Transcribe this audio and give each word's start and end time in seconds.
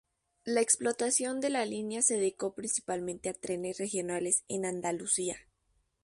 La 0.45 0.61
explotación 0.61 1.41
de 1.41 1.51
la 1.51 1.63
línea 1.63 2.01
se 2.01 2.15
dedicó 2.15 2.55
principalmente 2.55 3.29
a 3.29 3.35
trenes 3.35 3.77
regionales 3.77 4.43
en 4.47 4.65
Andalucía. 4.65 5.37